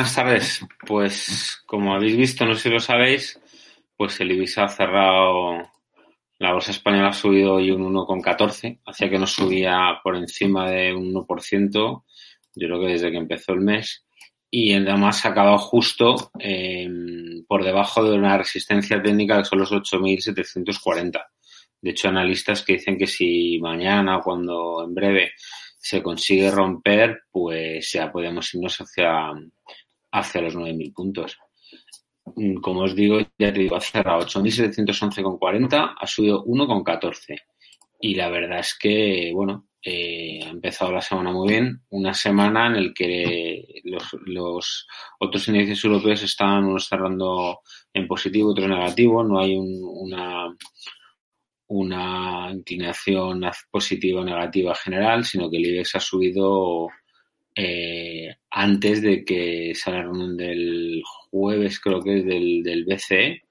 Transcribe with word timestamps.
Buenas 0.00 0.14
tardes. 0.14 0.66
Pues 0.86 1.62
como 1.66 1.92
habéis 1.92 2.16
visto, 2.16 2.46
no 2.46 2.54
sé 2.54 2.62
si 2.62 2.68
lo 2.70 2.80
sabéis, 2.80 3.38
pues 3.98 4.18
el 4.20 4.32
Ibiza 4.32 4.64
ha 4.64 4.68
cerrado, 4.70 5.70
la 6.38 6.54
bolsa 6.54 6.70
española 6.70 7.08
ha 7.08 7.12
subido 7.12 7.56
hoy 7.56 7.70
un 7.70 7.82
1,14, 7.82 8.80
hacía 8.86 9.10
que 9.10 9.18
no 9.18 9.26
subía 9.26 10.00
por 10.02 10.16
encima 10.16 10.70
de 10.70 10.94
un 10.94 11.12
1%, 11.12 11.72
yo 11.74 12.02
creo 12.66 12.80
que 12.80 12.92
desde 12.92 13.10
que 13.10 13.18
empezó 13.18 13.52
el 13.52 13.60
mes, 13.60 14.06
y 14.50 14.72
además 14.72 15.26
ha 15.26 15.28
acabado 15.28 15.58
justo 15.58 16.30
eh, 16.38 16.88
por 17.46 17.62
debajo 17.62 18.02
de 18.02 18.16
una 18.16 18.38
resistencia 18.38 19.02
técnica 19.02 19.36
que 19.36 19.44
son 19.44 19.58
los 19.58 19.70
8.740. 19.70 21.26
De 21.82 21.90
hecho, 21.90 22.08
analistas 22.08 22.62
que 22.62 22.72
dicen 22.72 22.96
que 22.96 23.06
si 23.06 23.58
mañana 23.60 24.22
cuando 24.24 24.82
en 24.82 24.94
breve 24.94 25.32
se 25.76 26.02
consigue 26.02 26.50
romper, 26.50 27.24
pues 27.30 27.92
ya 27.92 28.10
podemos 28.10 28.54
irnos 28.54 28.78
hacia, 28.78 29.32
hacia 30.12 30.42
los 30.42 30.56
9.000 30.56 30.94
puntos. 30.94 31.38
Mm, 32.36 32.56
como 32.60 32.82
os 32.82 32.94
digo, 32.94 33.18
ya 33.38 33.52
te 33.52 33.60
digo, 33.60 33.76
ha 33.76 33.80
cerrado 33.80 34.20
8.711,40, 34.26 35.94
ha 35.98 36.06
subido 36.06 36.44
1,14. 36.44 37.36
Y 38.00 38.14
la 38.14 38.28
verdad 38.30 38.60
es 38.60 38.76
que, 38.78 39.30
bueno, 39.34 39.68
eh, 39.82 40.40
ha 40.44 40.50
empezado 40.50 40.92
la 40.92 41.00
semana 41.00 41.32
muy 41.32 41.48
bien. 41.48 41.82
Una 41.90 42.14
semana 42.14 42.66
en 42.66 42.76
el 42.76 42.94
que 42.94 43.82
los, 43.84 44.04
los 44.26 44.86
otros 45.18 45.48
índices 45.48 45.84
europeos 45.84 46.22
están 46.22 46.64
unos 46.64 46.86
cerrando 46.86 47.60
en 47.92 48.06
positivo, 48.06 48.50
otros 48.50 48.66
en 48.66 48.72
negativo. 48.72 49.24
No 49.24 49.40
hay 49.40 49.54
un, 49.54 49.80
una, 49.82 50.54
una 51.68 52.50
inclinación 52.52 53.42
positiva 53.70 54.20
o 54.20 54.24
negativa 54.24 54.74
general, 54.74 55.24
sino 55.24 55.50
que 55.50 55.56
el 55.58 55.66
IBEX 55.66 55.94
ha 55.96 56.00
subido 56.00 56.88
eh, 57.62 58.36
antes 58.50 59.02
de 59.02 59.22
que 59.22 59.74
reunión 59.84 60.34
del 60.34 61.02
jueves, 61.04 61.78
creo 61.78 62.00
que 62.00 62.18
es 62.18 62.24
del, 62.24 62.62
del 62.62 62.86
BCE, 62.86 63.42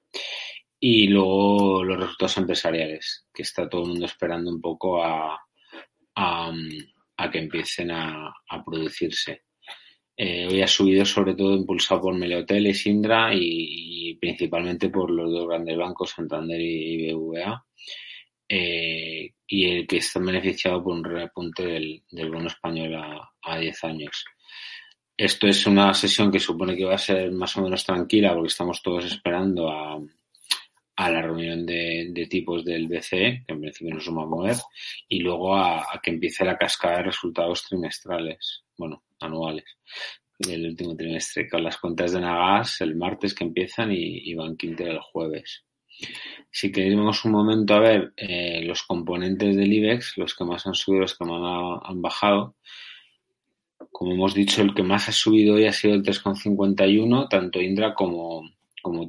y 0.80 1.08
luego 1.08 1.84
los 1.84 2.00
resultados 2.00 2.38
empresariales, 2.38 3.28
que 3.32 3.44
está 3.44 3.70
todo 3.70 3.84
el 3.84 3.90
mundo 3.90 4.08
esperando 4.08 4.50
un 4.50 4.60
poco 4.60 5.04
a, 5.04 5.40
a, 6.16 7.32
que 7.32 7.38
empiecen 7.38 7.92
a, 7.92 8.34
a 8.50 8.66
producirse. 8.66 9.44
Eh, 10.18 10.48
hoy 10.48 10.64
ha 10.64 10.68
subido 10.68 11.06
sobre 11.06 11.36
todo 11.36 11.56
impulsado 11.56 12.02
por 12.02 12.16
Meliotel 12.16 12.66
y 12.66 12.74
Sindra 12.74 13.32
y, 13.36 14.10
y, 14.10 14.16
principalmente 14.16 14.90
por 14.90 15.12
los 15.12 15.32
dos 15.32 15.48
grandes 15.48 15.78
bancos, 15.78 16.10
Santander 16.10 16.60
y 16.60 17.14
BVA, 17.14 17.64
eh, 18.50 19.32
y 19.48 19.66
el 19.66 19.88
que 19.88 19.98
está 19.98 20.20
beneficiado 20.20 20.84
por 20.84 20.94
un 20.94 21.04
repunte 21.04 21.66
del, 21.66 22.04
bono 22.32 22.48
español 22.48 22.96
a, 22.96 23.32
a 23.44 23.60
10 23.60 23.84
años. 23.84 24.26
Esto 25.16 25.48
es 25.48 25.68
una 25.68 25.94
sesión 25.94 26.32
que 26.32 26.40
supone 26.40 26.76
que 26.76 26.86
va 26.86 26.96
a 26.96 26.98
ser 26.98 27.32
más 27.32 27.56
o 27.58 27.62
menos 27.62 27.86
tranquila 27.86 28.34
porque 28.34 28.48
estamos 28.48 28.82
todos 28.82 29.06
esperando 29.06 29.70
a, 29.70 30.00
la 30.98 31.22
reunión 31.22 31.66
de, 31.66 32.08
de, 32.12 32.26
tipos 32.26 32.66
del 32.66 32.88
BCE, 32.88 33.44
que 33.46 33.54
en 33.54 33.62
principio 33.62 33.94
no 33.94 34.02
se 34.02 34.12
va 34.12 34.24
a 34.24 34.26
mover, 34.26 34.56
y 35.08 35.20
luego 35.20 35.56
a, 35.56 36.00
que 36.04 36.12
empiece 36.12 36.44
la 36.44 36.58
cascada 36.58 36.98
de 36.98 37.04
resultados 37.04 37.64
trimestrales, 37.64 38.64
bueno, 38.78 39.04
anuales, 39.20 39.78
del 40.38 40.68
último 40.68 40.96
trimestre, 40.96 41.50
con 41.50 41.64
las 41.64 41.78
cuentas 41.78 42.14
de 42.14 42.22
Nagas 42.22 42.82
el 42.82 42.96
martes 42.96 43.34
que 43.34 43.44
empiezan 43.44 43.92
y, 43.92 44.30
y 44.30 44.34
Bank 44.36 44.64
Inter 44.64 44.90
el 44.90 45.00
jueves. 45.00 45.66
Si 46.52 46.72
queremos 46.72 47.26
un 47.26 47.32
momento 47.32 47.74
a 47.76 47.80
ver 47.80 48.14
eh, 48.18 48.62
los 48.64 48.84
componentes 48.84 49.56
del 49.56 49.72
IBEX, 49.72 50.18
los 50.18 50.36
que 50.36 50.46
más 50.46 50.66
han 50.66 50.74
subido, 50.74 51.02
los 51.02 51.18
que 51.18 51.26
más 51.26 51.82
han 51.84 52.02
bajado, 52.02 52.56
como 53.92 54.14
hemos 54.14 54.34
dicho, 54.34 54.62
el 54.62 54.74
que 54.74 54.84
más 54.84 55.10
ha 55.10 55.12
subido 55.12 55.56
hoy 55.56 55.66
ha 55.66 55.74
sido 55.74 55.94
el 55.94 56.04
3,51, 56.04 57.28
tanto 57.30 57.62
Indra 57.62 57.94
como, 57.94 58.50
como. 58.82 59.08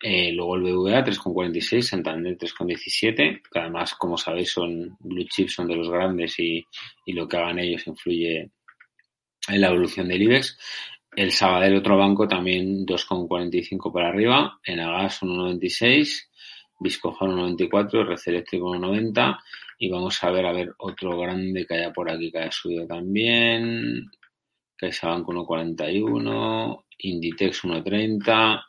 Eh, 0.00 0.32
luego 0.32 0.56
el 0.56 0.62
BVA 0.62 1.04
3,46, 1.04 1.82
Santander 1.82 2.36
3,17, 2.36 3.42
que 3.50 3.58
además, 3.58 3.94
como 3.94 4.16
sabéis, 4.16 4.50
son 4.52 4.96
blue 5.00 5.26
chips, 5.28 5.54
son 5.54 5.68
de 5.68 5.76
los 5.76 5.90
grandes 5.90 6.38
y 6.38 6.64
lo 7.06 7.26
que 7.28 7.36
hagan 7.36 7.58
ellos 7.58 7.86
influye 7.86 8.50
en 9.48 9.60
la 9.60 9.68
evolución 9.68 10.08
del 10.08 10.22
IBEX. 10.22 10.58
El 11.18 11.32
Sabadell, 11.32 11.74
otro 11.74 11.96
banco, 11.96 12.28
también 12.28 12.86
2,45 12.86 13.92
para 13.92 14.10
arriba. 14.10 14.60
En 14.64 14.78
Agas 14.78 15.20
1,96. 15.22 16.28
Viscoja 16.78 17.26
1,94. 17.26 18.06
Red 18.06 18.20
Eléctrico 18.24 18.72
1,90. 18.72 19.36
Y 19.80 19.90
vamos 19.90 20.22
a 20.22 20.30
ver, 20.30 20.46
a 20.46 20.52
ver, 20.52 20.72
otro 20.78 21.18
grande 21.18 21.66
que 21.66 21.74
haya 21.74 21.92
por 21.92 22.08
aquí 22.08 22.30
que 22.30 22.38
haya 22.38 22.52
subido 22.52 22.86
también. 22.86 24.08
CaixaBank 24.76 25.26
1,41. 25.26 26.84
Inditex 26.98 27.64
1,30. 27.64 28.62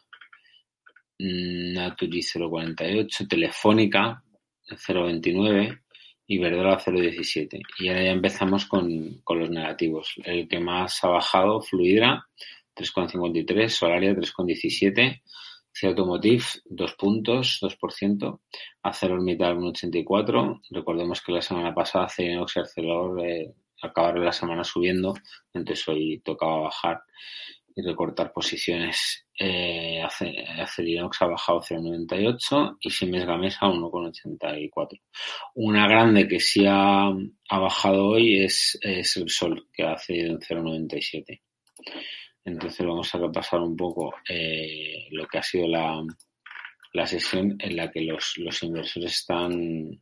Naturi 1.20 2.20
0,48. 2.20 3.28
Telefónica 3.28 4.24
0,29 4.72 5.82
y 6.32 6.38
Verdola 6.38 6.80
0,17. 6.80 7.60
Y 7.80 7.90
ahora 7.90 8.04
ya 8.04 8.12
empezamos 8.12 8.66
con, 8.68 9.20
con, 9.24 9.40
los 9.40 9.50
negativos. 9.50 10.14
El 10.24 10.48
que 10.48 10.60
más 10.60 11.04
ha 11.04 11.08
bajado, 11.08 11.60
Fluidra, 11.60 12.28
3,53, 12.76 13.68
Solaria 13.68 14.14
3,17, 14.14 15.22
C 15.72 15.88
Automotive 15.88 16.44
2 16.66 16.94
puntos, 16.94 17.60
2%, 17.64 18.40
ArcelorMittal 18.84 19.58
1,84. 19.58 20.62
Recordemos 20.70 21.20
que 21.22 21.32
la 21.32 21.42
semana 21.42 21.74
pasada 21.74 22.08
Celenox 22.08 22.56
y 22.56 22.60
Arcelor 22.60 23.26
eh, 23.26 23.52
acabaron 23.82 24.24
la 24.24 24.32
semana 24.32 24.64
subiendo, 24.64 25.16
entonces 25.52 25.88
hoy 25.88 26.22
tocaba 26.24 26.60
bajar 26.60 27.02
y 27.76 27.82
recortar 27.82 28.32
posiciones. 28.32 29.26
Eh, 29.38 30.02
Acerinox 30.02 31.22
ha 31.22 31.28
bajado 31.28 31.62
0,98 31.62 32.78
y 32.82 32.90
Siemens 32.90 33.26
Gamesa 33.26 33.68
1,84. 33.68 35.00
Una 35.56 35.88
grande 35.88 36.28
que 36.28 36.40
sí 36.40 36.66
ha, 36.68 37.08
ha 37.08 37.60
bajado 37.60 38.08
hoy 38.08 38.44
es, 38.44 38.78
es, 38.82 39.18
el 39.18 39.30
Sol, 39.30 39.68
que 39.74 39.84
ha 39.84 39.98
cedido 39.98 40.34
en 40.34 40.40
0,97. 40.40 41.42
Entonces 42.46 42.86
vamos 42.86 43.14
a 43.14 43.20
repasar 43.20 43.62
un 43.62 43.76
poco 43.76 44.14
eh, 44.28 45.08
lo 45.12 45.26
que 45.28 45.38
ha 45.38 45.44
sido 45.44 45.68
la, 45.68 46.02
la 46.94 47.08
sesión 47.08 47.56
en 47.60 47.76
la 47.76 47.92
que 47.92 48.02
los, 48.02 48.34
los 48.38 48.62
inversores 48.64 49.14
están, 49.14 50.00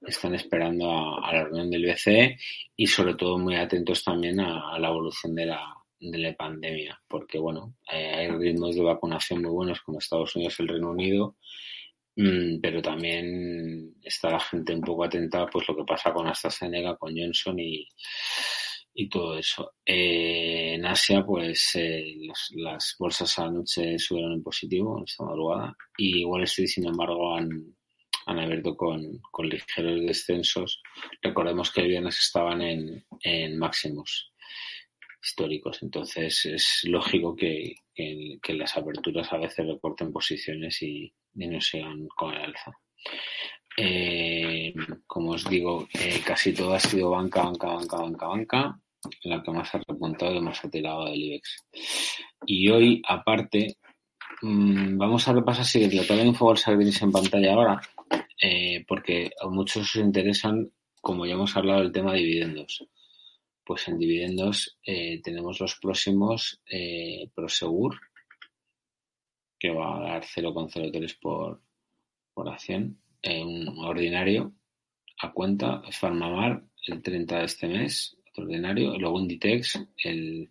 están 0.00 0.34
esperando 0.34 0.90
a, 0.90 1.32
la 1.32 1.44
reunión 1.44 1.70
del 1.70 1.86
BCE 1.86 2.38
y 2.74 2.86
sobre 2.86 3.14
todo 3.14 3.38
muy 3.38 3.56
atentos 3.56 4.02
también 4.02 4.40
a 4.40 4.78
la 4.78 4.88
evolución 4.88 5.34
de 5.34 5.46
la, 5.46 5.79
de 6.00 6.18
la 6.18 6.34
pandemia, 6.34 6.98
porque 7.06 7.38
bueno, 7.38 7.76
eh, 7.92 8.12
hay 8.14 8.28
ritmos 8.30 8.74
de 8.74 8.82
vacunación 8.82 9.42
muy 9.42 9.50
buenos 9.50 9.82
como 9.82 9.98
Estados 9.98 10.34
Unidos 10.34 10.56
y 10.58 10.62
el 10.62 10.68
Reino 10.68 10.90
Unido, 10.90 11.36
mmm, 12.16 12.58
pero 12.62 12.80
también 12.80 13.94
está 14.02 14.30
la 14.30 14.40
gente 14.40 14.74
un 14.74 14.80
poco 14.80 15.04
atenta 15.04 15.46
pues 15.46 15.68
lo 15.68 15.76
que 15.76 15.84
pasa 15.84 16.12
con 16.12 16.26
AstraZeneca, 16.26 16.96
con 16.96 17.14
Johnson 17.14 17.58
y, 17.58 17.86
y 18.94 19.08
todo 19.10 19.36
eso. 19.36 19.74
Eh, 19.84 20.74
en 20.74 20.86
Asia, 20.86 21.22
pues 21.22 21.72
eh, 21.74 22.14
los, 22.26 22.50
las 22.56 22.96
bolsas 22.98 23.38
anoche 23.38 23.98
subieron 23.98 24.32
en 24.32 24.42
positivo 24.42 25.02
esta 25.04 25.24
madrugada 25.24 25.76
y 25.98 26.24
Wall 26.24 26.44
Street, 26.44 26.68
sin 26.68 26.86
embargo, 26.86 27.36
han, 27.36 27.76
han 28.24 28.38
abierto 28.38 28.74
con, 28.74 29.20
con 29.30 29.48
ligeros 29.50 30.00
descensos. 30.06 30.80
Recordemos 31.20 31.70
que 31.70 31.82
el 31.82 31.88
viernes 31.88 32.18
estaban 32.18 32.62
en, 32.62 33.04
en 33.22 33.58
máximos 33.58 34.29
históricos. 35.22 35.82
Entonces 35.82 36.44
es 36.46 36.80
lógico 36.84 37.34
que, 37.34 37.74
que, 37.94 38.54
las 38.54 38.76
aperturas 38.76 39.32
a 39.32 39.38
veces 39.38 39.66
recorten 39.66 40.12
posiciones 40.12 40.82
y, 40.82 41.12
no 41.34 41.60
sigan 41.60 42.08
con 42.08 42.34
el 42.34 42.42
alza. 42.42 42.72
Eh, 43.76 44.74
como 45.06 45.32
os 45.32 45.48
digo, 45.48 45.86
eh, 45.94 46.20
casi 46.24 46.52
todo 46.52 46.74
ha 46.74 46.80
sido 46.80 47.10
banca, 47.10 47.42
banca, 47.42 47.68
banca, 47.68 47.96
banca, 47.96 48.26
banca, 48.26 48.80
la 49.24 49.42
que 49.42 49.50
más 49.52 49.74
ha 49.74 49.80
repuntado 49.86 50.34
y 50.34 50.40
más 50.40 50.64
ha 50.64 50.70
tirado 50.70 51.04
del 51.06 51.22
IBEX. 51.22 51.64
Y 52.46 52.68
hoy, 52.68 53.02
aparte, 53.06 53.76
mmm, 54.42 54.98
vamos 54.98 55.26
a 55.28 55.32
repasar 55.32 55.64
si 55.64 55.88
la 55.90 56.04
tabla 56.04 56.24
de 56.24 56.28
Infobolsa 56.30 56.72
en 56.72 57.12
pantalla 57.12 57.54
ahora, 57.54 57.80
eh, 58.42 58.84
porque 58.88 59.30
a 59.40 59.48
muchos 59.48 59.82
os 59.82 59.96
interesan, 59.96 60.70
como 61.00 61.24
ya 61.26 61.34
hemos 61.34 61.56
hablado, 61.56 61.82
el 61.82 61.92
tema 61.92 62.12
de 62.12 62.18
dividendos 62.18 62.86
pues 63.64 63.86
en 63.88 63.98
dividendos 63.98 64.78
eh, 64.84 65.20
tenemos 65.22 65.60
los 65.60 65.76
próximos 65.76 66.60
eh, 66.70 67.30
Prosegur, 67.34 67.98
que 69.58 69.70
va 69.70 69.96
a 69.96 70.00
dar 70.00 70.24
0,03 70.24 71.18
por, 71.20 71.62
por 72.34 72.48
acción, 72.48 73.00
eh, 73.22 73.44
un 73.44 73.68
ordinario 73.78 74.54
a 75.22 75.32
cuenta, 75.32 75.82
Farmamar 75.92 76.64
el 76.86 77.02
30 77.02 77.38
de 77.38 77.44
este 77.44 77.68
mes, 77.68 78.16
ordinario, 78.36 78.96
luego 78.98 79.20
Inditex 79.20 79.78
el, 80.04 80.50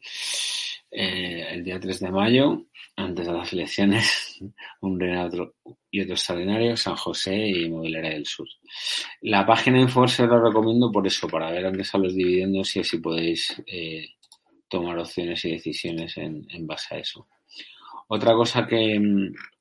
eh, 0.91 1.45
el 1.51 1.63
día 1.63 1.79
3 1.79 1.99
de 1.99 2.11
mayo, 2.11 2.65
antes 2.95 3.27
de 3.27 3.33
las 3.33 3.53
elecciones, 3.53 4.39
un 4.81 4.93
ordinario 4.95 5.55
y 5.91 6.01
otro 6.01 6.13
extraordinario, 6.13 6.75
San 6.77 6.95
José 6.95 7.35
y 7.35 7.65
Inmobiliaria 7.65 8.11
del 8.11 8.25
Sur. 8.25 8.47
La 9.21 9.45
página 9.45 9.79
Infor 9.79 10.09
se 10.09 10.25
la 10.25 10.39
recomiendo 10.39 10.91
por 10.91 11.05
eso, 11.05 11.27
para 11.27 11.51
ver 11.51 11.63
dónde 11.63 11.83
están 11.83 12.03
los 12.03 12.15
dividendos 12.15 12.75
y 12.75 12.79
así 12.79 12.97
podéis 12.97 13.61
eh, 13.67 14.07
tomar 14.67 14.97
opciones 14.97 15.43
y 15.45 15.51
decisiones 15.51 16.17
en, 16.17 16.45
base 16.67 16.95
a 16.95 16.99
eso. 16.99 17.27
Otra 18.07 18.33
cosa 18.33 18.65
que, 18.65 18.99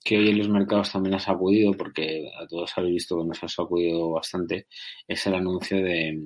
que, 0.02 0.18
hoy 0.18 0.30
en 0.30 0.38
los 0.38 0.48
mercados 0.48 0.92
también 0.92 1.16
ha 1.16 1.20
sacudido, 1.20 1.72
porque 1.72 2.30
a 2.40 2.46
todos 2.46 2.72
habéis 2.76 2.94
visto 2.94 3.18
que 3.18 3.28
nos 3.28 3.44
ha 3.44 3.48
sacudido 3.48 4.10
bastante, 4.10 4.66
es 5.06 5.26
el 5.26 5.34
anuncio 5.34 5.76
de, 5.82 6.18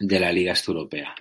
de 0.00 0.20
la 0.20 0.32
Liga 0.32 0.54
Europea. 0.66 1.14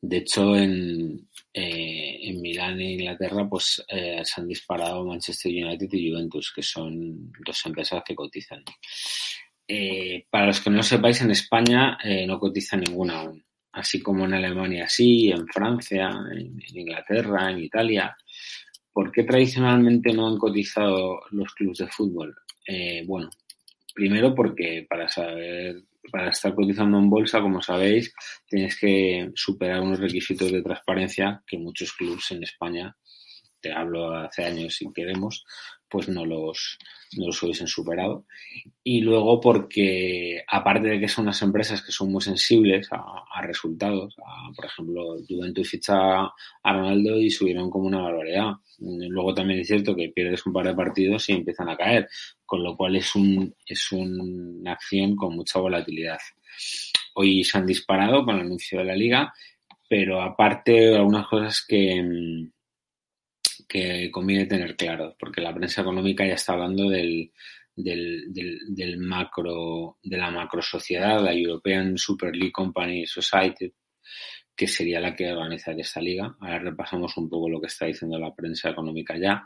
De 0.00 0.18
hecho, 0.18 0.56
en, 0.56 1.28
eh, 1.52 2.18
en 2.22 2.40
Milán 2.40 2.80
e 2.80 2.92
Inglaterra, 2.92 3.48
pues 3.48 3.84
eh, 3.88 4.20
se 4.24 4.40
han 4.40 4.48
disparado 4.48 5.04
Manchester 5.04 5.52
United 5.52 5.88
y 5.92 6.10
Juventus, 6.10 6.52
que 6.54 6.62
son 6.62 7.32
dos 7.44 7.64
empresas 7.66 8.02
que 8.04 8.14
cotizan. 8.14 8.64
Eh, 9.66 10.26
para 10.28 10.46
los 10.46 10.60
que 10.60 10.70
no 10.70 10.76
lo 10.76 10.82
sepáis, 10.82 11.20
en 11.22 11.30
España 11.30 11.96
no 12.26 12.38
cotiza 12.38 12.76
ninguna 12.76 13.20
aún. 13.20 13.44
Así 13.72 14.00
como 14.00 14.24
en 14.24 14.34
Alemania 14.34 14.88
sí, 14.88 15.30
en 15.30 15.46
Francia, 15.48 16.10
en, 16.32 16.60
en 16.60 16.78
Inglaterra, 16.78 17.50
en 17.50 17.58
Italia. 17.58 18.16
¿Por 18.92 19.10
qué 19.10 19.24
tradicionalmente 19.24 20.12
no 20.12 20.28
han 20.28 20.38
cotizado 20.38 21.20
los 21.30 21.52
clubes 21.54 21.78
de 21.78 21.88
fútbol? 21.88 22.34
bueno, 23.06 23.28
primero 23.94 24.34
porque 24.34 24.86
para 24.88 25.06
saber 25.06 25.84
para 26.10 26.30
estar 26.30 26.54
cotizando 26.54 26.98
en 26.98 27.10
bolsa, 27.10 27.40
como 27.40 27.62
sabéis, 27.62 28.12
tienes 28.46 28.78
que 28.78 29.30
superar 29.34 29.80
unos 29.80 30.00
requisitos 30.00 30.50
de 30.50 30.62
transparencia 30.62 31.42
que 31.46 31.58
muchos 31.58 31.92
clubes 31.92 32.30
en 32.30 32.42
España, 32.42 32.96
te 33.60 33.72
hablo 33.72 34.14
hace 34.14 34.44
años 34.44 34.76
si 34.76 34.92
queremos, 34.92 35.44
pues 35.94 36.08
no 36.08 36.24
los, 36.24 36.76
no 37.16 37.26
los 37.28 37.40
hubiesen 37.44 37.68
superado. 37.68 38.26
Y 38.82 39.00
luego 39.00 39.40
porque, 39.40 40.42
aparte 40.48 40.88
de 40.88 40.98
que 40.98 41.06
son 41.06 41.26
unas 41.26 41.40
empresas 41.42 41.82
que 41.82 41.92
son 41.92 42.10
muy 42.10 42.20
sensibles 42.20 42.88
a, 42.90 43.40
resultados, 43.42 44.16
por 44.56 44.64
ejemplo, 44.64 45.16
Juventus 45.28 45.70
ficha 45.70 46.24
a 46.24 46.72
Ronaldo 46.72 47.20
y 47.20 47.30
subieron 47.30 47.70
como 47.70 47.86
una 47.86 48.02
barbaridad. 48.02 48.54
Luego 48.80 49.34
también 49.34 49.60
es 49.60 49.68
cierto 49.68 49.94
que 49.94 50.08
pierdes 50.08 50.44
un 50.46 50.52
par 50.52 50.66
de 50.66 50.74
partidos 50.74 51.28
y 51.28 51.34
empiezan 51.34 51.68
a 51.68 51.76
caer, 51.76 52.08
con 52.44 52.64
lo 52.64 52.76
cual 52.76 52.96
es, 52.96 53.14
un, 53.14 53.54
es 53.64 53.92
una 53.92 54.72
acción 54.72 55.14
con 55.14 55.36
mucha 55.36 55.60
volatilidad. 55.60 56.18
Hoy 57.14 57.44
se 57.44 57.56
han 57.56 57.66
disparado 57.66 58.24
con 58.24 58.34
el 58.34 58.46
anuncio 58.46 58.80
de 58.80 58.84
la 58.84 58.96
liga, 58.96 59.32
pero 59.88 60.20
aparte 60.20 60.96
algunas 60.96 61.28
cosas 61.28 61.64
que, 61.64 62.48
que 63.68 64.10
conviene 64.10 64.46
tener 64.46 64.76
claro, 64.76 65.16
porque 65.18 65.40
la 65.40 65.54
prensa 65.54 65.82
económica 65.82 66.26
ya 66.26 66.34
está 66.34 66.52
hablando 66.52 66.88
del, 66.88 67.32
del, 67.76 68.32
del, 68.32 68.98
macro, 68.98 69.98
de 70.02 70.16
la 70.16 70.30
macro 70.30 70.62
sociedad, 70.62 71.22
la 71.22 71.32
European 71.32 71.98
Super 71.98 72.34
League 72.34 72.52
Company 72.52 73.06
Society, 73.06 73.72
que 74.56 74.66
sería 74.68 75.00
la 75.00 75.14
que 75.14 75.32
organizaría 75.32 75.82
esta 75.82 76.00
liga. 76.00 76.36
Ahora 76.40 76.58
repasamos 76.60 77.16
un 77.16 77.28
poco 77.28 77.48
lo 77.48 77.60
que 77.60 77.66
está 77.66 77.86
diciendo 77.86 78.18
la 78.18 78.34
prensa 78.34 78.70
económica 78.70 79.18
ya. 79.18 79.44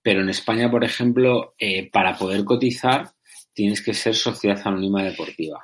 Pero 0.00 0.22
en 0.22 0.30
España, 0.30 0.70
por 0.70 0.84
ejemplo, 0.84 1.54
eh, 1.58 1.90
para 1.90 2.16
poder 2.16 2.44
cotizar 2.44 3.10
tienes 3.52 3.82
que 3.82 3.94
ser 3.94 4.14
sociedad 4.14 4.60
anónima 4.64 5.02
deportiva. 5.02 5.62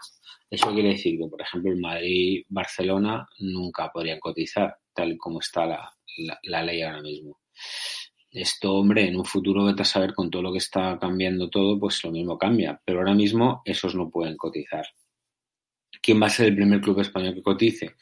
Eso 0.50 0.72
quiere 0.74 0.90
decir 0.90 1.18
que, 1.18 1.28
por 1.28 1.40
ejemplo, 1.40 1.72
el 1.72 1.80
Madrid-Barcelona 1.80 3.26
nunca 3.38 3.90
podrían 3.90 4.20
cotizar, 4.20 4.76
tal 4.94 5.16
como 5.16 5.40
está 5.40 5.64
la, 5.64 5.90
la 6.42 6.62
ley 6.62 6.82
ahora 6.82 7.00
mismo. 7.00 7.41
Esto, 8.32 8.72
hombre, 8.72 9.06
en 9.06 9.16
un 9.16 9.26
futuro 9.26 9.64
vete 9.64 9.82
a 9.82 9.84
saber 9.84 10.14
con 10.14 10.30
todo 10.30 10.40
lo 10.40 10.52
que 10.52 10.58
está 10.58 10.98
cambiando 10.98 11.50
todo, 11.50 11.78
pues 11.78 12.02
lo 12.02 12.10
mismo 12.10 12.38
cambia. 12.38 12.80
Pero 12.82 13.00
ahora 13.00 13.14
mismo 13.14 13.60
esos 13.66 13.94
no 13.94 14.08
pueden 14.08 14.38
cotizar. 14.38 14.86
¿Quién 16.00 16.20
va 16.20 16.26
a 16.26 16.30
ser 16.30 16.46
el 16.48 16.56
primer 16.56 16.80
club 16.80 17.00
español 17.00 17.34
que 17.34 17.42
cotice? 17.42 17.96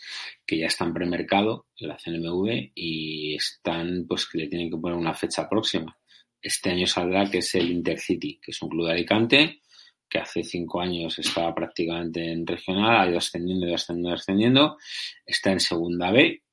Que 0.47 0.59
ya 0.59 0.67
está 0.67 0.85
en 0.85 0.95
premercado, 0.95 1.67
la 1.79 1.97
CNMV, 1.97 2.71
y 2.75 3.35
están, 3.35 4.07
pues 4.07 4.27
que 4.27 4.39
le 4.39 4.49
tienen 4.49 4.71
que 4.71 4.77
poner 4.77 4.97
una 4.97 5.15
fecha 5.15 5.49
próxima. 5.49 5.99
Este 6.41 6.71
año 6.71 6.87
saldrá 6.87 7.29
que 7.29 7.39
es 7.39 7.55
el 7.57 7.69
Intercity, 7.69 8.39
que 8.41 8.53
es 8.53 8.63
un 8.63 8.69
club 8.69 8.87
de 8.87 8.93
Alicante, 8.93 9.61
que 10.09 10.19
hace 10.19 10.45
cinco 10.45 10.81
años 10.81 11.19
estaba 11.19 11.53
prácticamente 11.55 12.33
en 12.33 12.47
regional, 12.47 13.01
ha 13.01 13.09
ido 13.09 13.19
ascendiendo, 13.19 13.67
y 13.67 13.75
ascendiendo, 13.75 14.15
ascendiendo, 14.15 14.79
está 15.27 15.51
en 15.51 15.61
segunda 15.61 16.13
B 16.13 16.45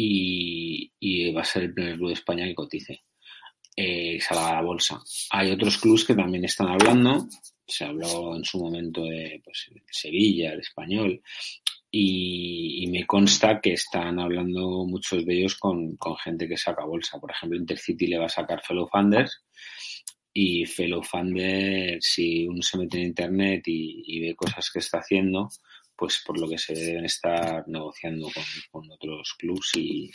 y, 0.00 1.32
va 1.32 1.42
a 1.42 1.44
ser 1.44 1.64
el 1.64 1.74
primer 1.74 1.96
club 1.96 2.08
de 2.08 2.14
España 2.14 2.46
que 2.46 2.54
cotice 2.54 3.02
eh, 3.76 4.18
salga 4.20 4.48
a 4.48 4.54
la 4.54 4.62
bolsa. 4.62 5.00
Hay 5.30 5.50
otros 5.52 5.78
clubes 5.78 6.04
que 6.04 6.14
también 6.14 6.44
están 6.44 6.68
hablando, 6.68 7.28
se 7.66 7.84
habló 7.84 8.34
en 8.34 8.44
su 8.44 8.58
momento 8.58 9.04
de 9.04 9.40
pues, 9.44 9.70
Sevilla, 9.86 10.52
el 10.52 10.60
español, 10.60 11.22
y, 11.90 12.86
me 12.88 13.06
consta 13.06 13.60
que 13.60 13.74
están 13.74 14.18
hablando 14.18 14.84
muchos 14.84 15.24
de 15.24 15.38
ellos 15.38 15.56
con, 15.56 15.96
gente 16.24 16.48
que 16.48 16.56
saca 16.56 16.84
bolsa. 16.84 17.20
Por 17.20 17.30
ejemplo, 17.30 17.58
Intercity 17.58 18.06
le 18.06 18.18
va 18.18 18.26
a 18.26 18.30
sacar 18.30 18.62
Fellow 18.64 18.88
Funders 18.88 19.44
y 20.32 20.64
Fellow 20.64 21.02
Funders, 21.02 22.04
si 22.04 22.46
uno 22.46 22.62
se 22.62 22.78
mete 22.78 22.98
en 22.98 23.06
Internet 23.08 23.62
y, 23.66 24.20
ve 24.20 24.34
cosas 24.34 24.70
que 24.72 24.80
está 24.80 24.98
haciendo, 24.98 25.48
pues 25.98 26.22
por 26.24 26.38
lo 26.38 26.48
que 26.48 26.58
se 26.58 26.74
deben 26.74 27.06
estar 27.06 27.66
negociando 27.66 28.28
con, 28.70 28.88
otros 28.88 29.34
clubes 29.36 29.72
y, 29.76 30.08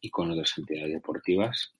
y 0.00 0.08
con 0.08 0.30
otras 0.30 0.56
entidades 0.56 0.94
deportivas. 0.94 1.74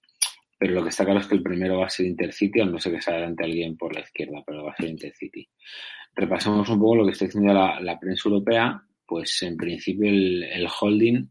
Pero 0.58 0.74
lo 0.74 0.82
que 0.82 0.90
está 0.90 1.04
claro 1.04 1.20
es 1.20 1.26
que 1.26 1.36
el 1.36 1.42
primero 1.42 1.78
va 1.78 1.86
a 1.86 1.90
ser 1.90 2.04
Intercity, 2.04 2.60
no 2.64 2.78
sé 2.78 2.90
que 2.90 3.00
se 3.00 3.10
adelante 3.10 3.44
alguien 3.44 3.78
por 3.78 3.94
la 3.94 4.02
izquierda, 4.02 4.42
pero 4.46 4.64
va 4.64 4.72
a 4.72 4.76
ser 4.76 4.90
Intercity. 4.90 5.48
Repasamos 6.14 6.68
un 6.68 6.78
poco 6.78 6.96
lo 6.96 7.06
que 7.06 7.12
está 7.12 7.24
diciendo 7.24 7.54
la, 7.54 7.98
prensa 7.98 8.28
europea, 8.28 8.82
pues 9.06 9.42
en 9.42 9.56
principio 9.56 10.10
el, 10.10 10.68
holding 10.68 11.30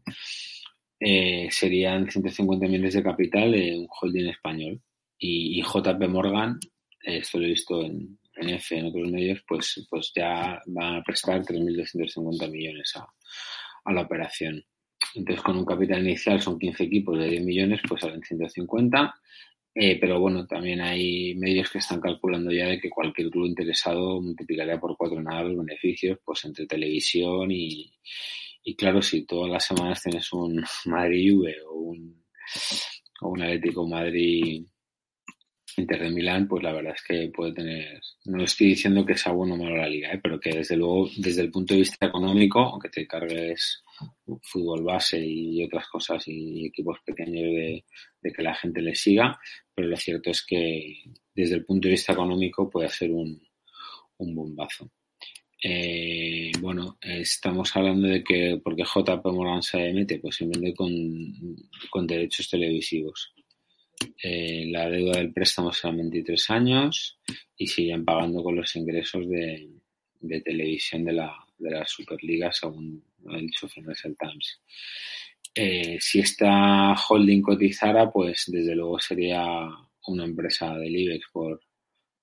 eh, 0.98 1.46
serían 1.52 2.10
150 2.10 2.66
millones 2.66 2.94
de 2.94 3.02
capital 3.02 3.52
de 3.52 3.78
un 3.78 3.86
holding 3.88 4.28
español. 4.28 4.80
Y, 5.18 5.62
JP 5.62 6.08
Morgan, 6.08 6.58
esto 7.02 7.38
lo 7.38 7.44
he 7.44 7.50
visto 7.50 7.84
en, 7.84 8.18
en 8.40 8.86
otros 8.86 9.10
medios, 9.10 9.40
pues, 9.46 9.86
pues 9.90 10.12
ya 10.14 10.60
va 10.76 10.96
a 10.96 11.02
prestar 11.02 11.42
3.250 11.42 12.50
millones 12.50 12.92
a, 12.96 13.06
a 13.84 13.92
la 13.92 14.02
operación. 14.02 14.64
Entonces, 15.14 15.42
con 15.42 15.56
un 15.56 15.64
capital 15.64 16.02
inicial 16.02 16.40
son 16.40 16.58
15 16.58 16.84
equipos 16.84 17.18
de 17.18 17.28
10 17.28 17.44
millones, 17.44 17.80
pues 17.88 18.00
salen 18.02 18.22
150. 18.22 19.14
Eh, 19.74 19.98
pero 20.00 20.18
bueno, 20.18 20.46
también 20.46 20.80
hay 20.80 21.34
medios 21.36 21.70
que 21.70 21.78
están 21.78 22.00
calculando 22.00 22.50
ya 22.50 22.66
de 22.66 22.80
que 22.80 22.90
cualquier 22.90 23.30
club 23.30 23.46
interesado 23.46 24.20
multiplicaría 24.20 24.80
por 24.80 24.96
cuatro 24.96 25.22
nada 25.22 25.44
los 25.44 25.64
beneficios, 25.64 26.18
pues 26.24 26.44
entre 26.46 26.66
televisión 26.66 27.50
y, 27.52 27.92
y 28.64 28.74
claro, 28.74 29.00
si 29.00 29.24
todas 29.24 29.50
las 29.50 29.64
semanas 29.66 30.02
tienes 30.02 30.32
un 30.32 30.64
Madrid 30.86 31.32
Juve 31.32 31.56
o 31.70 31.74
un, 31.74 32.24
un 33.20 33.42
Atlético 33.42 33.86
Madrid 33.86 34.66
Inter 35.78 36.02
de 36.02 36.10
Milán, 36.10 36.48
pues 36.48 36.62
la 36.62 36.72
verdad 36.72 36.94
es 36.94 37.02
que 37.02 37.30
puede 37.34 37.52
tener, 37.52 38.00
no 38.26 38.44
estoy 38.44 38.68
diciendo 38.68 39.04
que 39.04 39.16
sea 39.16 39.32
bueno 39.32 39.54
o 39.54 39.56
malo 39.56 39.76
la 39.76 39.88
liga, 39.88 40.12
¿eh? 40.12 40.20
pero 40.22 40.38
que 40.38 40.50
desde 40.50 40.76
luego, 40.76 41.08
desde 41.16 41.42
el 41.42 41.50
punto 41.50 41.74
de 41.74 41.80
vista 41.80 42.06
económico, 42.06 42.60
aunque 42.60 42.88
te 42.88 43.06
cargues 43.06 43.82
fútbol 44.42 44.84
base 44.84 45.18
y 45.24 45.64
otras 45.64 45.88
cosas 45.88 46.22
y 46.26 46.66
equipos 46.66 46.98
pequeños 47.04 47.44
de, 47.44 47.84
que 48.22 48.42
la 48.42 48.54
gente 48.54 48.82
le 48.82 48.94
siga, 48.94 49.38
pero 49.74 49.88
lo 49.88 49.96
cierto 49.96 50.30
es 50.30 50.44
que 50.44 51.02
desde 51.34 51.56
el 51.56 51.64
punto 51.64 51.88
de 51.88 51.92
vista 51.92 52.12
económico 52.12 52.68
puede 52.68 52.88
ser 52.88 53.10
un, 53.10 53.40
un 54.18 54.34
bombazo. 54.34 54.90
Eh, 55.62 56.52
bueno, 56.60 56.98
estamos 57.00 57.74
hablando 57.74 58.06
de 58.06 58.22
que 58.22 58.60
porque 58.62 58.84
JP 58.84 59.24
Morgan 59.26 59.62
se 59.62 59.92
mete, 59.92 60.18
pues 60.18 60.36
simplemente 60.36 60.76
con, 60.76 60.92
con 61.90 62.06
derechos 62.06 62.48
televisivos. 62.48 63.32
Eh, 64.22 64.66
la 64.68 64.88
deuda 64.88 65.18
del 65.18 65.32
préstamo 65.32 65.72
será 65.72 65.94
23 65.94 66.50
años 66.50 67.18
y 67.56 67.66
siguen 67.66 68.04
pagando 68.04 68.42
con 68.42 68.56
los 68.56 68.74
ingresos 68.76 69.28
de, 69.28 69.68
de 70.20 70.40
televisión 70.40 71.04
de 71.04 71.12
la, 71.12 71.34
de 71.58 71.70
la 71.70 71.86
Superliga, 71.86 72.52
según 72.52 73.02
ha 73.28 73.36
dicho 73.38 73.68
Financial 73.68 74.16
Times. 74.18 74.60
Eh, 75.54 75.98
si 76.00 76.20
esta 76.20 76.94
holding 76.94 77.42
cotizara, 77.42 78.10
pues 78.10 78.44
desde 78.46 78.74
luego 78.74 78.98
sería 79.00 79.68
una 80.06 80.24
empresa 80.24 80.76
del 80.76 80.94
IBEX 80.94 81.26
por, 81.32 81.60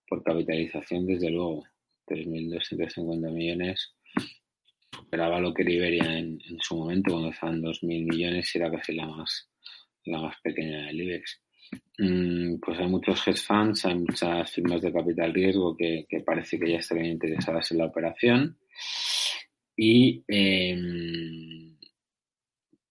por 0.08 0.24
capitalización, 0.24 1.06
desde 1.06 1.30
luego, 1.30 1.66
3.250 2.08 3.32
millones. 3.32 3.94
Superaba 4.92 5.40
lo 5.40 5.54
que 5.54 5.64
era 5.64 5.72
Iberia 5.72 6.18
en, 6.18 6.40
en, 6.48 6.60
su 6.60 6.78
momento, 6.78 7.12
cuando 7.12 7.30
estaban 7.30 7.62
2.000 7.62 8.10
millones, 8.10 8.56
y 8.56 8.58
era 8.58 8.72
casi 8.72 8.94
la 8.94 9.06
más, 9.08 9.50
la 10.06 10.22
más 10.22 10.36
pequeña 10.42 10.86
del 10.86 11.02
IBEX. 11.02 11.42
Mm, 11.98 12.60
pues 12.60 12.80
hay 12.80 12.88
muchos 12.88 13.26
hedge 13.26 13.40
funds, 13.42 13.86
hay 13.86 13.96
muchas 13.96 14.52
firmas 14.52 14.82
de 14.82 14.92
capital 14.92 15.34
riesgo 15.34 15.76
que, 15.78 16.06
parece 16.26 16.60
que 16.60 16.72
ya 16.72 16.78
estarían 16.78 17.08
interesadas 17.08 17.72
en 17.72 17.78
la 17.78 17.86
operación 17.86 18.58
y 19.78 20.24
em, 20.28 21.78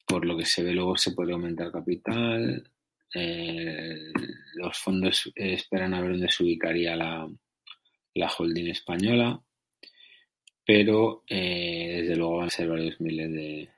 por 0.06 0.24
lo 0.24 0.36
que 0.36 0.44
se 0.46 0.62
ve 0.62 0.72
luego 0.72 0.96
se 0.96 1.12
puede 1.12 1.32
aumentar 1.32 1.70
capital. 1.72 2.70
Eh, 3.14 4.12
los 4.54 4.76
fondos 4.78 5.30
esperan 5.34 5.94
a 5.94 6.00
ver 6.00 6.12
dónde 6.12 6.30
se 6.30 6.42
ubicaría 6.42 6.96
la, 6.96 7.28
la 8.14 8.28
holding 8.28 8.68
española, 8.68 9.40
pero 10.64 11.24
eh, 11.28 12.00
desde 12.00 12.16
luego 12.16 12.38
van 12.38 12.46
a 12.46 12.50
ser 12.50 12.68
varios 12.68 13.00
miles 13.00 13.32
de 13.32 13.68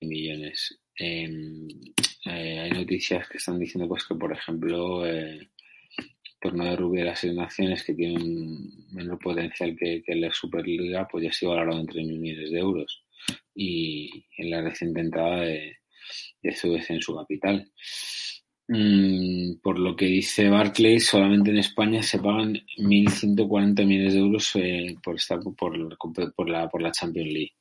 millones 0.00 0.80
em, 0.96 1.68
eh, 2.24 2.60
hay 2.60 2.70
noticias 2.70 3.28
que 3.28 3.38
están 3.38 3.58
diciendo 3.58 3.88
pues 3.88 4.04
que, 4.06 4.14
por 4.14 4.32
ejemplo, 4.32 5.06
eh, 5.06 5.50
por 6.40 6.54
no 6.54 6.64
derrubar 6.64 7.06
las 7.06 7.18
asignaciones 7.18 7.84
que 7.84 7.94
tienen 7.94 8.58
menor 8.92 9.18
potencial 9.18 9.76
que, 9.78 10.02
que, 10.04 10.14
la 10.16 10.32
Superliga, 10.32 11.06
pues 11.10 11.24
ya 11.24 11.32
se 11.32 11.46
valorado 11.46 11.80
en 11.80 11.86
3.000 11.86 12.18
millones 12.18 12.50
de 12.50 12.58
euros. 12.58 13.04
Y 13.54 14.24
en 14.38 14.50
la 14.50 14.62
reciente 14.62 15.00
entrada 15.00 15.42
de, 15.42 15.76
de 16.42 16.84
en 16.88 17.02
su 17.02 17.14
capital. 17.14 17.70
Mm, 18.68 19.60
por 19.62 19.78
lo 19.78 19.94
que 19.96 20.06
dice 20.06 20.48
Barclays, 20.48 21.06
solamente 21.06 21.50
en 21.50 21.58
España 21.58 22.02
se 22.02 22.18
pagan 22.18 22.54
1.140 22.78 23.84
millones 23.84 24.14
de 24.14 24.18
euros 24.18 24.50
eh, 24.56 24.96
por 25.02 25.16
estar 25.16 25.40
por, 25.40 25.98
por, 26.34 26.48
la, 26.48 26.68
por 26.68 26.82
la 26.82 26.92
Champions 26.92 27.32
League. 27.32 27.54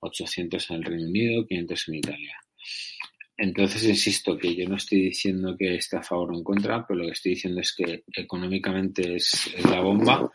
800 0.00 0.70
en 0.70 0.76
el 0.76 0.84
Reino 0.84 1.08
Unido, 1.08 1.46
500 1.46 1.88
en 1.88 1.94
Italia. 1.94 2.36
Entonces, 3.40 3.84
insisto 3.84 4.36
que 4.36 4.52
yo 4.56 4.68
no 4.68 4.74
estoy 4.74 5.00
diciendo 5.00 5.56
que 5.56 5.76
esté 5.76 5.96
a 5.96 6.02
favor 6.02 6.32
o 6.32 6.36
en 6.36 6.42
contra, 6.42 6.84
pero 6.84 6.98
lo 6.98 7.06
que 7.06 7.12
estoy 7.12 7.34
diciendo 7.34 7.60
es 7.60 7.72
que 7.72 8.02
económicamente 8.12 9.14
es, 9.14 9.54
la 9.70 9.80
bomba 9.80 10.28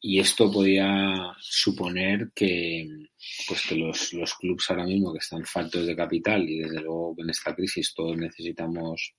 y 0.00 0.20
esto 0.20 0.50
podía 0.50 1.34
suponer 1.38 2.30
que, 2.34 2.88
pues 3.46 3.66
que 3.68 3.74
los, 3.76 4.14
los 4.14 4.34
clubes 4.36 4.70
ahora 4.70 4.86
mismo 4.86 5.12
que 5.12 5.18
están 5.18 5.44
faltos 5.44 5.86
de 5.86 5.94
capital 5.94 6.48
y 6.48 6.60
desde 6.60 6.80
luego 6.80 7.14
en 7.18 7.28
esta 7.28 7.54
crisis 7.54 7.92
todos 7.94 8.16
necesitamos 8.16 9.12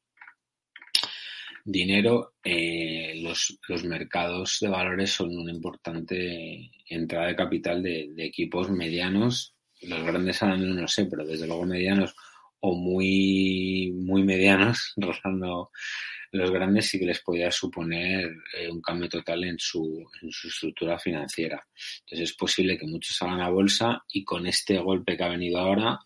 dinero, 1.63 2.33
eh, 2.43 3.21
los, 3.21 3.59
los 3.67 3.83
mercados 3.83 4.57
de 4.61 4.67
valores 4.67 5.11
son 5.11 5.37
una 5.37 5.51
importante 5.51 6.71
entrada 6.87 7.27
de 7.27 7.35
capital 7.35 7.83
de, 7.83 8.09
de 8.15 8.25
equipos 8.25 8.71
medianos. 8.71 9.53
Los 9.83 10.03
grandes 10.03 10.41
ahora 10.41 10.57
mismo 10.57 10.73
no 10.73 10.87
sé, 10.87 11.05
pero 11.05 11.23
desde 11.23 11.45
luego 11.45 11.67
medianos 11.67 12.15
o 12.61 12.75
muy, 12.75 13.91
muy 13.93 14.23
medianos, 14.23 14.93
rozando 14.97 15.71
los 16.31 16.49
grandes, 16.49 16.87
sí 16.87 16.97
que 16.97 17.05
les 17.05 17.19
podía 17.19 17.51
suponer 17.51 18.31
eh, 18.57 18.69
un 18.71 18.81
cambio 18.81 19.09
total 19.09 19.43
en 19.43 19.59
su, 19.59 20.05
en 20.21 20.31
su 20.31 20.47
estructura 20.47 20.97
financiera. 20.97 21.61
Entonces 22.05 22.29
es 22.29 22.35
posible 22.37 22.77
que 22.77 22.87
muchos 22.87 23.17
salgan 23.17 23.41
a 23.41 23.49
bolsa 23.49 24.03
y 24.13 24.23
con 24.23 24.47
este 24.47 24.77
golpe 24.77 25.17
que 25.17 25.23
ha 25.23 25.29
venido 25.29 25.59
ahora, 25.59 25.99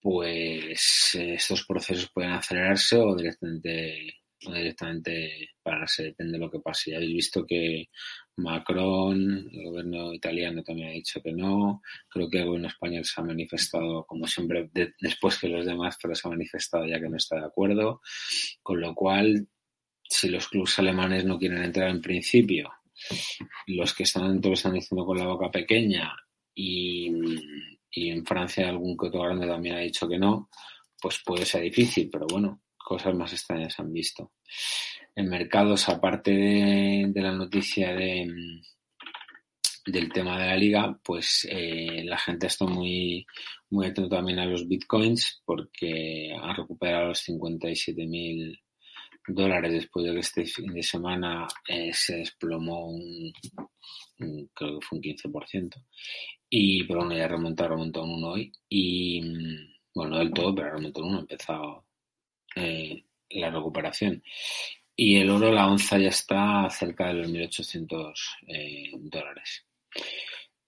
pues 0.00 1.12
eh, 1.14 1.34
estos 1.34 1.64
procesos 1.64 2.10
pueden 2.12 2.32
acelerarse 2.32 2.98
o 2.98 3.16
directamente 3.16 4.21
directamente 4.50 5.50
pararse, 5.62 6.04
depende 6.04 6.32
de 6.32 6.38
lo 6.38 6.50
que 6.50 6.60
pase. 6.60 6.90
Ya 6.90 6.96
habéis 6.96 7.14
visto 7.14 7.46
que 7.46 7.88
Macron, 8.36 9.48
el 9.52 9.64
gobierno 9.64 10.12
italiano 10.12 10.62
también 10.62 10.88
ha 10.88 10.92
dicho 10.92 11.20
que 11.22 11.32
no. 11.32 11.82
Creo 12.08 12.28
que 12.28 12.38
el 12.38 12.46
gobierno 12.46 12.68
español 12.68 13.04
se 13.04 13.20
ha 13.20 13.24
manifestado, 13.24 14.04
como 14.06 14.26
siempre, 14.26 14.70
después 15.00 15.38
que 15.38 15.48
los 15.48 15.66
demás, 15.66 15.98
pero 16.00 16.14
se 16.14 16.26
ha 16.26 16.30
manifestado 16.30 16.86
ya 16.86 17.00
que 17.00 17.08
no 17.08 17.16
está 17.16 17.36
de 17.36 17.46
acuerdo. 17.46 18.00
Con 18.62 18.80
lo 18.80 18.94
cual, 18.94 19.48
si 20.02 20.28
los 20.28 20.48
clubes 20.48 20.78
alemanes 20.78 21.24
no 21.24 21.38
quieren 21.38 21.62
entrar 21.62 21.90
en 21.90 22.00
principio, 22.00 22.72
los 23.66 23.94
que 23.94 24.04
están 24.04 24.28
dentro 24.28 24.50
lo 24.50 24.54
están 24.54 24.74
diciendo 24.74 25.04
con 25.04 25.18
la 25.18 25.26
boca 25.26 25.50
pequeña 25.50 26.14
y, 26.54 27.10
y 27.90 28.10
en 28.10 28.24
Francia 28.24 28.68
algún 28.68 28.96
que 28.96 29.06
otro 29.06 29.22
grande 29.22 29.46
también 29.46 29.76
ha 29.76 29.80
dicho 29.80 30.08
que 30.08 30.18
no, 30.18 30.48
pues 31.00 31.20
puede 31.24 31.44
ser 31.44 31.62
difícil, 31.62 32.08
pero 32.10 32.26
bueno, 32.30 32.62
cosas 32.82 33.14
más 33.14 33.32
extrañas 33.32 33.78
han 33.78 33.92
visto. 33.92 34.32
En 35.14 35.28
mercados, 35.28 35.88
aparte 35.88 36.30
de, 36.30 37.12
la 37.14 37.32
noticia 37.32 37.92
de, 37.94 38.26
del 39.86 40.12
tema 40.12 40.38
de 40.40 40.46
la 40.46 40.56
liga, 40.56 40.98
pues 41.02 41.46
eh, 41.50 42.02
la 42.04 42.18
gente 42.18 42.46
está 42.46 42.64
muy, 42.66 43.26
muy 43.70 43.86
atento 43.86 44.08
también 44.08 44.38
a 44.38 44.46
los 44.46 44.66
bitcoins 44.66 45.42
porque 45.44 46.34
han 46.40 46.56
recuperado 46.56 47.08
los 47.08 47.18
57 47.20 48.06
mil 48.06 48.58
dólares 49.28 49.72
después 49.72 50.04
de 50.06 50.12
que 50.12 50.20
este 50.20 50.44
fin 50.46 50.72
de 50.72 50.82
semana 50.82 51.46
eh, 51.68 51.92
se 51.92 52.16
desplomó 52.16 52.88
un, 52.88 53.32
creo 54.54 54.78
que 54.78 54.86
fue 54.86 54.98
un 54.98 55.02
15%. 55.02 55.84
Y, 56.48 56.84
pero 56.84 57.00
bueno, 57.00 57.16
ya 57.16 57.28
remontado, 57.28 57.70
remontado 57.70 58.04
un 58.04 58.14
1 58.14 58.28
hoy. 58.28 58.52
Y, 58.68 59.20
bueno, 59.94 60.12
no 60.12 60.18
del 60.18 60.32
todo, 60.32 60.54
pero 60.54 60.74
remontado 60.74 61.06
un 61.06 61.12
1, 61.12 61.18
ha 61.18 61.20
empezado 61.22 61.84
eh, 62.56 63.04
la 63.30 63.50
recuperación. 63.50 64.22
Y 64.94 65.16
el 65.16 65.30
oro, 65.30 65.50
la 65.50 65.66
onza 65.66 65.98
ya 65.98 66.08
está 66.08 66.68
cerca 66.70 67.08
de 67.08 67.14
los 67.14 67.30
1.800 67.30 68.14
eh, 68.48 68.90
dólares. 68.94 69.66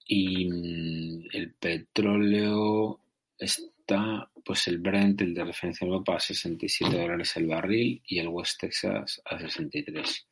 Y 0.07 0.45
mm, 0.45 1.27
el 1.31 1.53
petróleo 1.53 2.99
está, 3.37 4.29
pues 4.43 4.67
el 4.67 4.79
Brent, 4.79 5.21
el 5.21 5.33
de 5.33 5.43
referencia 5.43 5.85
Europa, 5.85 6.15
a 6.15 6.19
67 6.19 6.97
dólares 6.97 7.35
el 7.37 7.47
barril 7.47 8.01
y 8.05 8.19
el 8.19 8.27
West 8.27 8.59
Texas 8.61 9.21
a 9.25 9.39
63. 9.39 10.27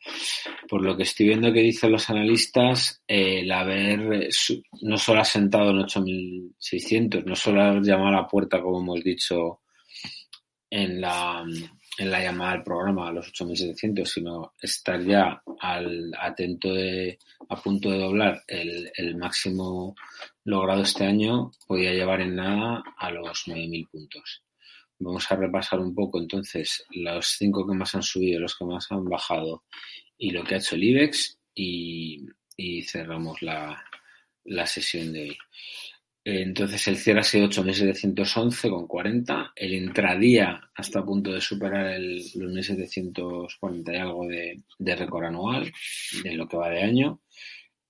Por 0.68 0.84
lo 0.84 0.96
que 0.96 1.04
estoy 1.04 1.28
viendo 1.28 1.54
que 1.54 1.62
dicen 1.62 1.92
los 1.92 2.10
analistas, 2.10 3.02
el 3.08 3.52
haber 3.52 4.30
no 4.82 4.98
solo 4.98 5.22
ha 5.22 5.26
sentado 5.26 5.72
en 5.72 5.78
8.600, 5.78 7.26
no 7.26 7.36
solo 7.36 7.62
haber 7.62 7.84
llamado 7.84 8.10
a 8.10 8.22
la 8.22 8.28
puerta, 8.28 8.62
como 8.62 8.82
hemos 8.82 9.04
dicho, 9.04 9.63
en 10.76 11.00
la, 11.02 11.46
en 12.00 12.12
la 12.12 12.20
llamada 12.20 12.54
al 12.54 12.64
programa 12.64 13.08
a 13.08 13.12
los 13.12 13.32
8.700, 13.32 14.06
sino 14.06 14.54
estar 14.60 15.00
ya 15.04 15.40
al, 15.60 16.12
atento 16.20 16.74
de, 16.74 17.20
a 17.48 17.56
punto 17.62 17.92
de 17.92 18.00
doblar 18.00 18.44
el, 18.48 18.92
el 18.96 19.16
máximo 19.16 19.94
logrado 20.46 20.82
este 20.82 21.06
año, 21.06 21.52
podía 21.68 21.94
llevar 21.94 22.22
en 22.22 22.38
nada 22.38 22.84
a 22.98 23.12
los 23.12 23.44
9.000 23.46 23.88
puntos. 23.88 24.44
Vamos 24.98 25.32
a 25.32 25.36
repasar 25.36 25.80
un 25.80 25.94
poco 25.94 26.20
entonces 26.20 26.84
los 26.90 27.28
cinco 27.38 27.68
que 27.68 27.76
más 27.76 27.94
han 27.94 28.02
subido, 28.02 28.40
los 28.40 28.58
que 28.58 28.66
más 28.66 28.92
han 28.92 29.06
bajado 29.06 29.66
y 30.18 30.32
lo 30.32 30.44
que 30.44 30.56
ha 30.56 30.58
hecho 30.58 30.74
el 30.74 30.86
IBEX 30.86 31.38
y, 31.54 32.26
y 32.58 32.82
cerramos 32.82 33.44
la, 33.44 33.80
la 34.46 34.66
sesión 34.66 35.14
de 35.14 35.22
hoy. 35.22 35.38
Entonces 36.26 36.88
el 36.88 36.98
cierre 36.98 37.20
ha 37.20 37.24
sido 37.24 37.48
8.711 37.48 38.70
con 38.70 38.88
40. 38.88 39.52
El 39.56 39.74
intradía 39.74 40.70
hasta 40.74 41.00
a 41.00 41.06
punto 41.06 41.32
de 41.32 41.42
superar 41.42 41.88
el, 41.88 42.18
los 42.36 42.70
1.740 42.70 43.94
y 43.94 43.98
algo 43.98 44.28
de, 44.28 44.96
récord 44.96 45.26
anual 45.26 45.72
de 46.24 46.34
lo 46.34 46.48
que 46.48 46.58
va 46.58 46.70
de 46.70 46.84
año. 46.84 47.20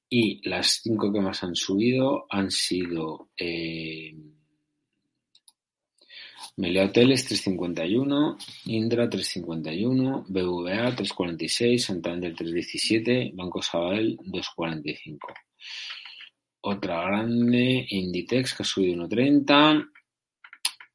Y 0.10 0.48
las 0.48 0.82
cinco 0.84 1.12
que 1.12 1.22
más 1.22 1.44
han 1.44 1.56
subido 1.56 2.26
han 2.30 2.50
sido 2.50 3.30
eh, 3.38 4.16
Melia 6.56 6.86
Hoteles 6.86 7.26
351, 7.26 8.38
Indra 8.66 9.10
351, 9.10 10.26
BVA 10.28 10.96
346, 10.96 11.84
Santander 11.84 12.36
317, 12.36 13.32
Banco 13.34 13.62
Sabadell 13.62 14.18
245. 14.24 15.34
Otra 16.66 17.04
grande, 17.04 17.86
Inditex, 17.90 18.54
que 18.56 18.64
ha 18.64 18.66
subido 18.66 19.06
1,30. 19.06 19.90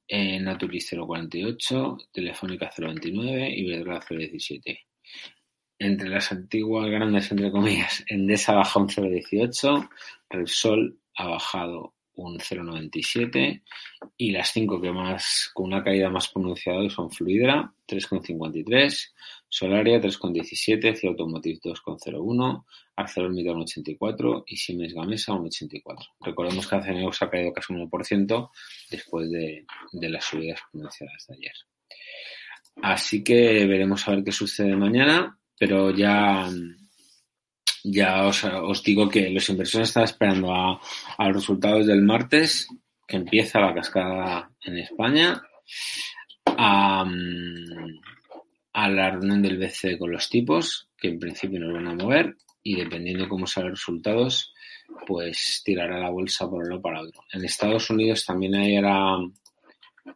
Eh, 0.09 0.41
Naturis 0.41 0.93
0,48. 0.93 2.09
Telefónica 2.11 2.71
0,29. 2.75 3.51
Y 3.51 3.67
Iberdrola 3.67 4.01
0,17. 4.01 4.79
Entre 5.79 6.09
las 6.09 6.33
antiguas 6.33 6.91
grandes, 6.91 7.31
entre 7.31 7.51
comillas, 7.51 8.03
Endesa 8.09 8.53
ha 8.53 8.57
bajado 8.57 8.87
un 8.87 8.89
0,18. 8.89 9.91
Repsol 10.31 10.99
ha 11.17 11.29
bajado 11.29 11.95
un 12.19 12.39
0,97 12.39 13.63
y 14.17 14.31
las 14.33 14.51
cinco 14.53 14.81
que 14.81 14.93
más 14.93 15.51
con 15.55 15.67
una 15.67 15.85
caída 15.85 16.11
más 16.11 16.29
pronunciada 16.29 16.89
son 16.91 17.11
Fluidra 17.11 17.73
3,53, 17.87 19.13
Solaria 19.49 20.00
3,17, 20.00 20.95
Cia 20.95 21.11
Automotive 21.11 21.59
2,01, 21.62 22.64
ArcelorMittal 22.97 23.55
1,84 23.57 24.45
y 24.47 24.57
Siemens 24.57 24.95
Gamesa 24.95 25.33
1,84. 25.33 25.97
Recordemos 26.21 26.67
que 26.67 26.76
Aceneos 26.76 27.23
ha 27.23 27.31
caído 27.31 27.52
casi 27.52 27.73
un 27.73 27.90
1% 27.90 28.50
después 28.90 29.31
de, 29.31 29.64
las 29.93 30.25
subidas 30.25 30.61
pronunciadas 30.71 31.26
de 31.28 31.35
ayer. 31.35 31.52
Así 32.83 33.25
que 33.25 33.67
veremos 33.67 34.07
a 34.07 34.12
ver 34.12 34.25
qué 34.25 34.33
sucede 34.33 34.76
mañana, 34.76 35.38
pero 35.59 35.90
ya 35.90 36.49
ya 37.85 38.26
os, 38.26 38.83
digo 38.83 39.09
que 39.09 39.31
los 39.31 39.49
inversores 39.49 39.88
están 39.88 40.05
esperando 40.05 40.52
a, 40.55 40.81
los 41.19 41.37
resultados 41.37 41.87
del 41.87 42.02
martes, 42.02 42.69
que 43.07 43.17
empieza 43.17 43.61
la 43.61 43.75
cascada 43.75 44.50
en 44.62 44.78
España, 44.78 45.43
a 48.78 48.88
la 48.88 49.11
reunión 49.11 49.42
del 49.42 49.58
BCE 49.58 49.99
con 49.99 50.12
los 50.12 50.28
tipos, 50.28 50.88
que 50.97 51.08
en 51.08 51.18
principio 51.18 51.58
nos 51.58 51.73
van 51.73 51.88
a 51.88 51.94
mover, 51.94 52.37
y 52.62 52.76
dependiendo 52.76 53.28
cómo 53.28 53.44
sean 53.44 53.70
los 53.70 53.80
resultados, 53.80 54.54
pues 55.04 55.62
tirará 55.64 55.99
la 55.99 56.11
bolsa 56.11 56.49
por 56.49 56.64
uno 56.64 56.80
para 56.80 57.00
otro. 57.00 57.25
En 57.32 57.44
Estados 57.44 57.90
Unidos 57.90 58.25
también 58.25 58.54
hay 58.54 58.80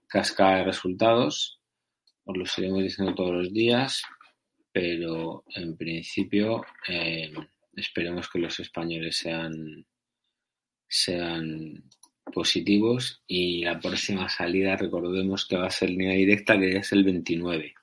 cascada 0.06 0.58
de 0.58 0.64
resultados, 0.64 1.58
os 2.24 2.36
lo 2.36 2.46
seguimos 2.46 2.84
diciendo 2.84 3.16
todos 3.16 3.34
los 3.34 3.52
días, 3.52 4.04
pero 4.70 5.42
en 5.56 5.76
principio 5.76 6.64
eh, 6.86 7.32
esperemos 7.74 8.30
que 8.30 8.38
los 8.38 8.60
españoles 8.60 9.16
sean 9.16 9.84
sean 10.86 11.82
positivos 12.32 13.24
y 13.26 13.64
la 13.64 13.80
próxima 13.80 14.28
salida 14.28 14.76
recordemos 14.76 15.46
que 15.46 15.56
va 15.56 15.66
a 15.66 15.70
ser 15.70 15.90
línea 15.90 16.14
directa 16.14 16.56
que 16.60 16.76
es 16.76 16.92
el 16.92 17.02
29. 17.02 17.74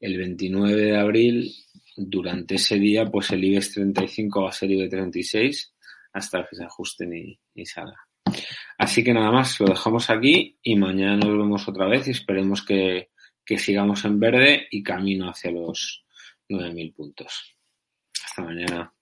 El 0.00 0.16
29 0.16 0.74
de 0.74 0.96
abril, 0.96 1.54
durante 1.96 2.56
ese 2.56 2.76
día, 2.78 3.06
pues 3.06 3.30
el 3.30 3.44
IBEX 3.44 3.74
35 3.74 4.42
va 4.42 4.48
a 4.50 4.52
ser 4.52 4.70
IBEX 4.70 4.90
36 4.90 5.74
hasta 6.12 6.46
que 6.46 6.56
se 6.56 6.64
ajusten 6.64 7.38
y, 7.54 7.66
salga. 7.66 8.06
Así 8.78 9.04
que 9.04 9.12
nada 9.12 9.30
más, 9.30 9.58
lo 9.60 9.66
dejamos 9.66 10.10
aquí 10.10 10.58
y 10.62 10.76
mañana 10.76 11.16
nos 11.16 11.38
vemos 11.38 11.68
otra 11.68 11.86
vez 11.86 12.08
y 12.08 12.12
esperemos 12.12 12.64
que, 12.64 13.10
que 13.44 13.58
sigamos 13.58 14.04
en 14.04 14.18
verde 14.18 14.66
y 14.70 14.82
camino 14.82 15.28
hacia 15.28 15.50
los 15.50 16.04
9.000 16.48 16.94
puntos. 16.94 17.56
Hasta 18.24 18.42
mañana. 18.42 18.92